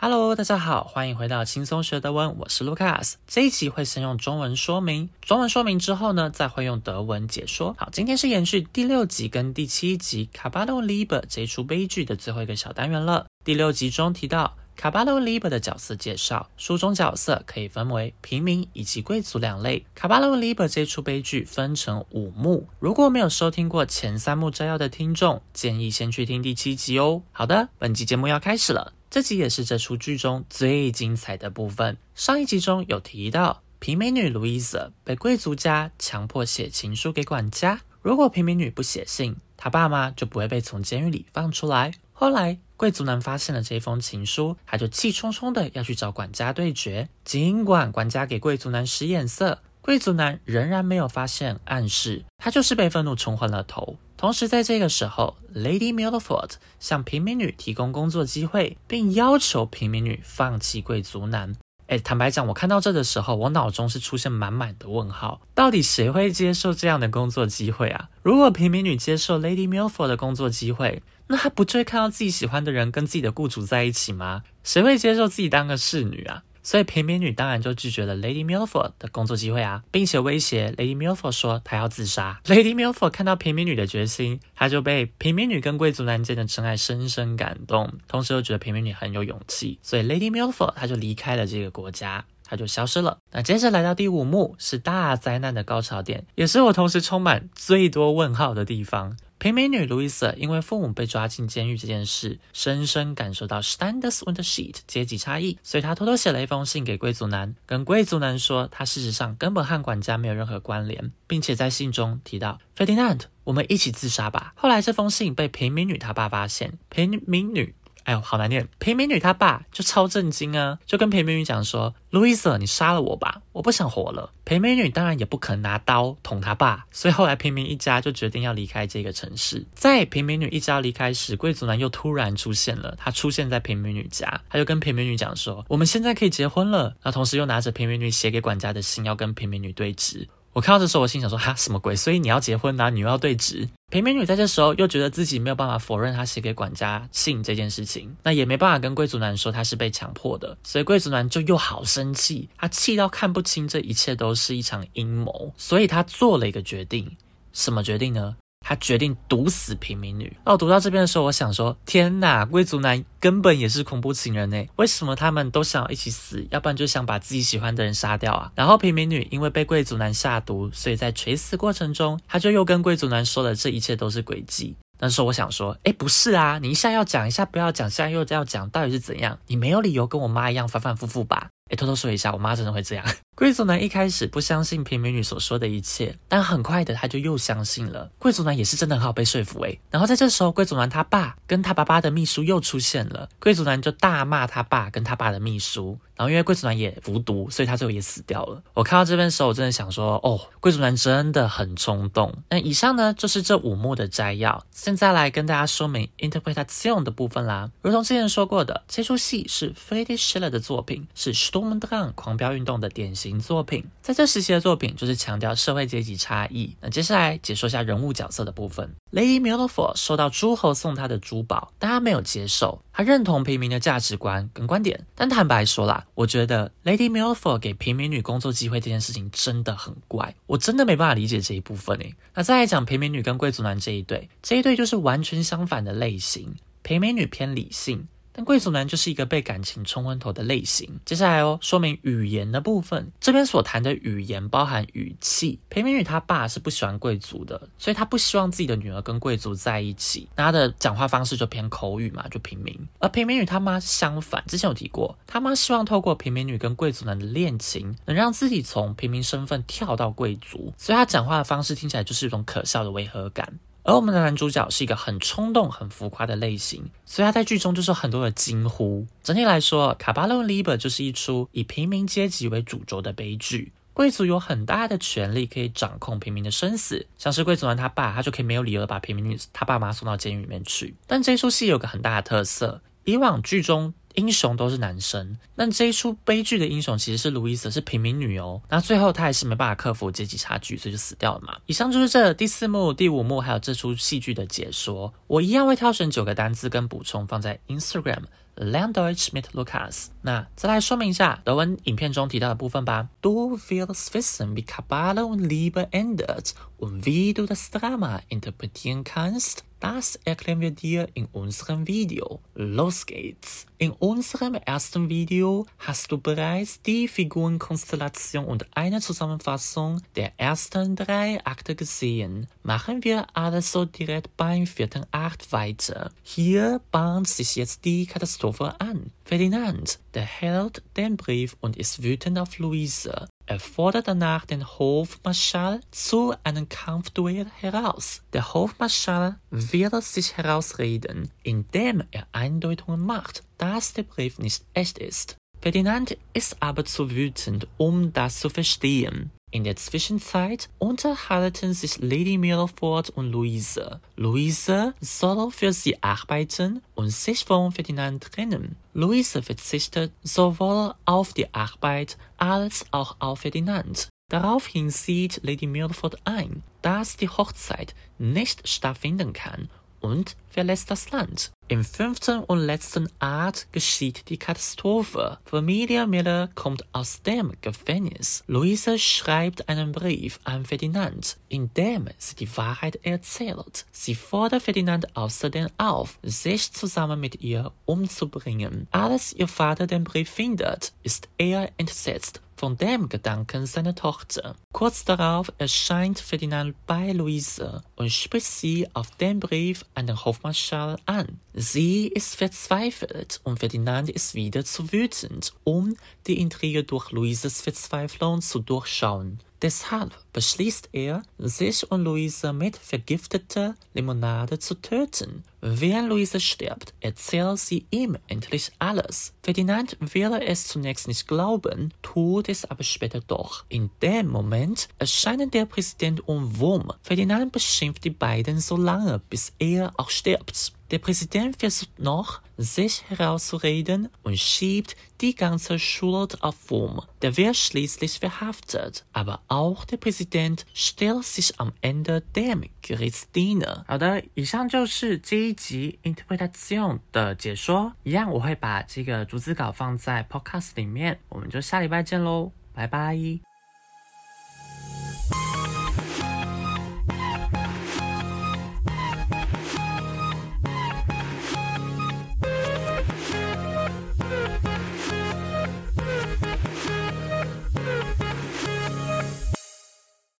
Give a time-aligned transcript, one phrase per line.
[0.00, 3.14] Hello，大家好，欢迎回到轻松学德文，我是 Lucas。
[3.26, 7.74] 这一集会先用中文说明，中文说明之后呢，再会用德文解说。
[7.76, 13.26] 好，今天是延续第六集跟第七集《卡巴诺利伯》这一出悲剧的最后一个小单元了。
[13.44, 19.84] 第六集中提到卡巴罗利伯的角色介绍，书中角色可以分为平民以及贵族两类。
[19.92, 27.22] 卡巴罗 Liber 这出悲剧分成五幕，如果没有收听过前三幕摘要的听众，建议先去听第七集哦。
[27.32, 28.92] 好的，本集节目要开始了。
[29.10, 31.96] 这集也是这出剧中最精彩的部分。
[32.14, 41.94] 上一集中有提到，平民女路易斯被贵族家强迫写情书给管家，如果平民女不写信，她爸妈就不会被从监狱里放出来。
[42.12, 47.08] 后来，贵族男发现了这封情书，他就气冲冲的要去找管家对决。
[47.24, 53.96] 尽管管家给贵族男使眼色，贵族男仍然没有发现暗示，他就是被愤怒冲昏了头。
[54.16, 61.56] 同时，在这个时候，Lady Milford 向平民女提供工作机会，并要求平民女放弃贵族男。
[61.88, 65.40] 哎，坦白讲，我看到这的时候，我脑中是出现满满的问号。
[65.54, 68.10] 到底谁会接受这样的工作机会啊？
[68.22, 74.42] 如果平民女接受 Lady Milford 的工作机会，那她不就会看到自己喜欢的人跟自己的雇主在一起吗？
[74.64, 76.42] 谁会接受自己当个侍女啊？
[76.60, 82.40] 所以平民女当然就拒绝了 Lady Milford 的工作机会啊，并且威胁 Lady Milford 说她要自杀。
[82.44, 93.16] Lady Milford 看到平民女的决心，她就被平民女跟贵族男间的真爱深深感动，同时又觉得平民女很有勇气，所以 Lady Milford 她就离开了这个国家，她就消失了。
[93.30, 99.16] 那接着来到第五幕是大灾难的高潮点，也是我同时充满最多问号的地方。
[99.38, 114.52] 平民女路易斯因为父母被抓进监狱这件事，深深感受到 Standards on the Sheet 阶级差异，所以她偷偷写了一封信给贵族男，跟贵族男说，她事实上根本和管家没有任何关联，并且在信中提到 Ferdinand，我们一起自杀吧。
[114.56, 117.74] 后来这封信被平民女她爸发现，平民女。
[118.08, 118.66] 哎呦，好难念！
[118.78, 129.66] 平民女她爸就超震惊啊，就跟平民女讲说：“路易斯，你杀了我吧，我不想活了。”平民女当然也不肯拿刀捅他爸，所以后来平民一家就决定要离开这个城市。
[129.74, 140.26] 在平民女一家离开时，贵族男又突然出现了，他出现在平民女家，他就跟平民女讲说：“我们现在可以结婚了。”那同时又拿着平民女写给管家的信，要跟平民女对峙。
[140.58, 141.94] 我看到这时候，我心想说：“哈，什么鬼？
[141.94, 157.08] 所以你要结婚，呐你又要对质。”平民女在这时候又觉得自己没有办法否认她写给管家信这件事情，那也没办法跟贵族男说她是被强迫的，所以贵族男就又好生气，他气到看不清这一切都是一场阴谋，所以他做了一个决定，
[157.52, 158.34] 什么决定呢？
[158.68, 160.30] 他决定毒死平民女。
[160.44, 164.62] 那我读到这边的时候，我想说：天哪，贵族男根本也是恐怖情人呢？
[164.76, 166.46] 为什么他们都想要一起死？
[166.50, 168.52] 要不然就想把自己喜欢的人杀掉啊？
[168.54, 174.76] 然后平民女因为被贵族男下毒，所以在垂死过程中，他就又跟贵族男说了这一切都是诡计。
[174.98, 179.38] 那时候我想说：哎，不是啊，你一下要讲，一下不要讲，现在又要讲，到底是怎样？
[179.46, 181.48] 你没有理由跟我妈一样反反复复吧？
[181.70, 183.06] 哎，偷偷说一下，我妈真的会这样。
[183.38, 188.10] 贵族男一开始不相信平民女所说的一切，但很快的他就又相信了。
[188.18, 189.78] 贵族男也是真的很好被说服哎。
[189.92, 195.96] 然后在这时候，贵族男他爸跟他爸爸的秘书又出现了，贵族男就大骂他爸跟他爸的秘书。
[196.18, 198.60] 然后因为贵族男也服毒，所以他最后也死掉了。
[198.74, 202.34] 我看到这边的时候，我真的想说，哦，贵族男真的很冲动。
[202.50, 204.62] 那以上呢就是这五幕的摘要。
[204.72, 207.70] 现在来跟大家说明 interpretation 的部分啦。
[207.82, 213.84] 如同之前说过的，这出戏是 Friedrich Schiller 的作品，是 Sturm und r a n g 狂飙运动的典型作品。
[214.02, 216.74] 在这时期的作品就是强调社会阶级差异。
[216.80, 218.92] 那接下来解说一下人物角色的部分。
[219.12, 222.82] Lady Milford 收到诸侯送她的珠宝，但她没有接受。
[222.98, 226.04] 他认同平民的价值观跟观点，但坦白说啦。
[226.16, 232.12] 我觉得 Lady Milford 给平民女工作机会这件事情真的很怪，我真的没办法理解这一部分诶。
[232.34, 238.08] 那再来讲平民女跟贵族男这一对，这一对就是完全相反的类型，平民女偏理性。
[238.38, 241.00] 但贵族男就是一个被感情冲昏头的类型。
[241.04, 245.58] 接下来哦，说明语言的部分，这边所谈的语言包含语气。
[245.68, 250.28] 平民女她爸是不喜欢贵族的，所以他不希望自己的女儿跟贵族在一起。
[250.36, 252.72] 那她的讲话方式就偏口语嘛，就平民。
[253.00, 260.72] 而平民女她妈相反，之前有提过，她妈希望透过平民女跟贵族男的恋情，能让自己从平民身份跳到贵族。
[260.78, 263.58] 所以她讲话的方式听起来就是一种可笑的违和感。
[263.88, 269.06] 而我们的男主角是一个很冲动、很浮夸的类型，所以他在剧中就是很多的惊呼。
[269.22, 273.72] 整体来说，《卡巴罗 Liber》就是一出以平民阶级为主轴的悲剧。
[273.94, 280.94] 贵族有很大的权力可以掌控平民的生死，像是贵族男他爸，他就可以没有理由的把平民女他爸妈送到监狱里面去。
[281.06, 283.94] 但这出戏有个很大的特色，以往剧中。
[284.18, 288.60] 英雄都是男生，那这一出悲剧的英雄其实是路易斯，是平民女哦。
[288.68, 291.56] 那最后她还是没办法克服阶级差距，所以就死掉了嘛。
[291.66, 295.14] 以上就是这第四幕、第五幕还有这出戏剧的解说。
[295.28, 298.24] 我一样会挑选九个单字跟补充放在 Instagram
[298.57, 300.09] Learn Deutsch mit Lukas。
[300.21, 303.07] 那再来说明一下德文影片中提到的部分吧。
[303.21, 309.63] Du willst wissen, wie Kabale und Liebe endet und wie du das Drama interpretieren kannst?
[309.83, 312.39] Das erklären wir dir in unserem Video.
[312.55, 313.65] Los geht's!
[313.79, 321.43] In unserem ersten Video hast du bereits die Figurenkonstellation und eine Zusammenfassung der ersten drei
[321.43, 322.47] Akte gesehen.
[322.63, 326.11] Machen wir also direkt beim vierten Akt weiter.
[326.21, 328.43] Hier bahnt sich jetzt die Katastrophe
[328.80, 329.12] an.
[329.24, 333.28] Ferdinand, der hält den Brief und ist wütend auf Luise.
[333.46, 338.22] Er fordert danach den Hofmarschall zu einem Kampfduell heraus.
[338.32, 345.36] Der Hofmarschall will sich herausreden, indem er Eindeutungen macht, dass der Brief nicht echt ist.
[345.60, 349.30] Ferdinand ist aber zu wütend, um das zu verstehen.
[349.50, 354.00] In der Zwischenzeit unterhalten sich Lady Milford und Louise.
[354.16, 358.76] Louise soll für sie arbeiten und sich von Ferdinand trennen.
[358.92, 364.08] Louise verzichtet sowohl auf die Arbeit als auch auf Ferdinand.
[364.30, 371.52] Daraufhin sieht Lady Milford ein, dass die Hochzeit nicht stattfinden kann und verlässt das Land.
[371.68, 375.38] Im fünften und letzten Akt geschieht die Katastrophe.
[375.44, 378.42] Familie Miller kommt aus dem Gefängnis.
[378.46, 383.84] Luise schreibt einen Brief an Ferdinand, in dem sie die Wahrheit erzählt.
[383.92, 388.88] Sie fordert Ferdinand außerdem auf, sich zusammen mit ihr umzubringen.
[388.90, 394.56] Als ihr Vater den Brief findet, ist er entsetzt von dem Gedanken seiner Tochter.
[394.72, 400.98] Kurz darauf erscheint Ferdinand bei Luise und spricht sie auf den Brief an den Hofmarschall
[401.06, 401.40] an.
[401.54, 408.42] Sie ist verzweifelt und Ferdinand ist wieder zu wütend, um die Intrige durch Luises Verzweiflung
[408.42, 409.40] zu durchschauen.
[409.62, 415.42] Deshalb beschließt er, sich und Luise mit vergifteter Limonade zu töten.
[415.60, 419.32] Während Luise stirbt, erzählt sie ihm endlich alles.
[419.42, 423.64] Ferdinand will es zunächst nicht glauben, tut es aber später doch.
[423.68, 426.92] In dem Moment erscheinen der Präsident und Wurm.
[427.02, 430.72] Ferdinand beschimpft die beiden so lange, bis er auch stirbt.
[430.90, 437.02] Der Präsident versucht noch, sich herauszureden und schiebt die ganze Schuld auf Wurm.
[437.20, 443.84] Der wird schließlich verhaftet, aber auch der Präsident stellt sich am Ende dem Gerichtsdiener.
[443.86, 447.94] 好的，以上就是这一集 interpretation 的解说。
[448.02, 451.18] 一样，我会把这个逐字稿放在 podcast 里面。
[451.28, 453.47] 我们就下礼拜见喽，拜拜。